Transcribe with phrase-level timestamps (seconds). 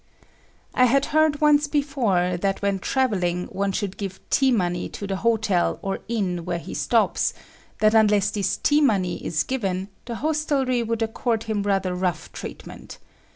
[0.73, 5.17] I had heard once before that when travelling, one should give "tea money" to the
[5.17, 7.35] hotel or inn where he stops;
[7.81, 12.97] that unless this "tea money" is given, the hostelry would accord him rather rough treatment.